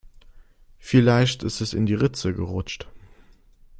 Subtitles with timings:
[0.79, 2.87] Vielleicht ist es in die Ritze gerutscht.